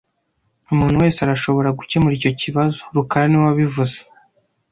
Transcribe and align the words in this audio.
Umuntu 0.71 0.95
wese 1.03 1.19
arashobora 1.25 1.75
gukemura 1.79 2.13
icyo 2.17 2.31
kibazo 2.41 2.81
rukara 2.95 3.25
niwe 3.27 3.45
wabivuze 3.47 3.97